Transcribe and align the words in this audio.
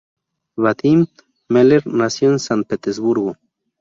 Vadim 0.57 1.05
Meller 1.47 1.85
nació 1.85 2.31
en 2.31 2.39
San 2.39 2.63
Petersburgo. 2.63 3.37